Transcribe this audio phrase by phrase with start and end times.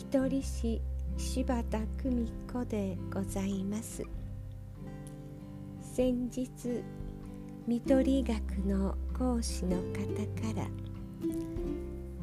[0.00, 0.80] 見取り師
[1.18, 4.02] 柴田久美子でございます。
[5.82, 6.48] 先日
[7.68, 10.66] 看取り学の講師の方から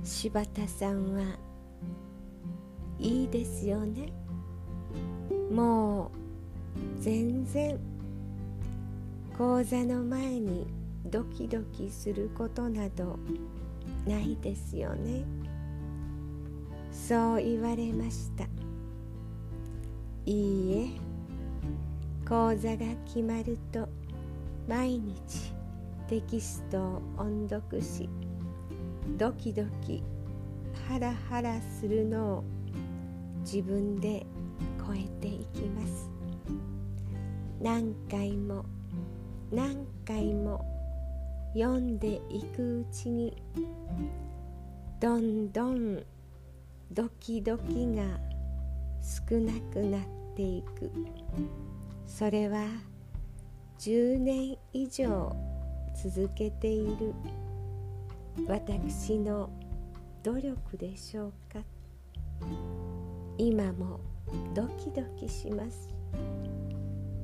[0.03, 1.37] 柴田さんは
[2.97, 4.11] いいですよね。
[5.51, 6.09] もう
[6.99, 7.79] 全然
[9.37, 10.65] 講座の前に
[11.05, 13.19] ドキドキすることなど
[14.07, 15.23] ないですよね。
[17.07, 18.43] そう言われました。
[20.25, 20.89] いいえ
[22.27, 23.87] 講座が決まると
[24.67, 25.53] 毎日
[26.09, 28.09] テキストを音読し
[29.17, 30.03] ドキドキ
[30.89, 32.43] ハラハラするのを
[33.39, 34.25] 自分で
[34.85, 36.09] 超えていきます。
[37.61, 38.65] 何回も
[39.49, 40.65] 何回も
[41.53, 43.41] 読んでいくうちに
[44.99, 46.03] どんどん
[46.91, 48.03] ドキドキが
[49.01, 50.01] 少なくなっ
[50.35, 50.91] ていく。
[52.05, 52.65] それは
[53.79, 55.35] 10年以上
[56.03, 57.13] 続けている。
[58.47, 59.49] 私の
[60.23, 61.59] 努力でしょうか。
[63.37, 63.99] 今も
[64.53, 65.89] ドキドキします。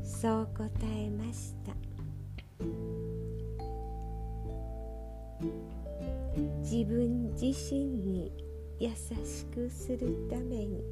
[0.03, 1.73] そう答えました。
[6.61, 8.31] 自分自身に
[8.83, 8.89] 優
[9.23, 10.83] しくするために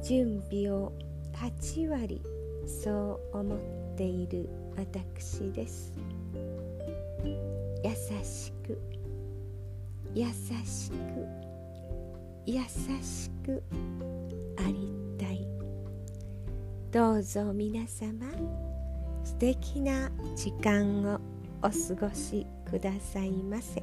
[0.00, 0.92] 準備を
[1.34, 2.22] 8割
[2.64, 3.58] そう思っ
[3.96, 5.92] ている私です
[7.82, 7.90] 優
[8.22, 8.80] しく
[10.14, 10.26] 優
[10.64, 11.26] しく
[12.46, 12.60] 優
[13.02, 13.60] しく
[14.56, 15.48] ありたい
[16.92, 18.24] どうぞ皆様
[19.24, 21.20] 素敵な時間を
[21.60, 23.82] お過ごしくださいませ。